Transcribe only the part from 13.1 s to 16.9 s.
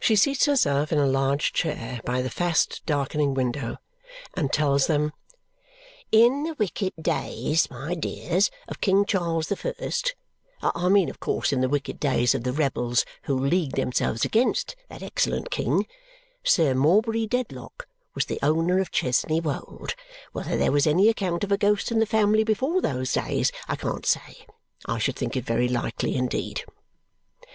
who leagued themselves against that excellent king Sir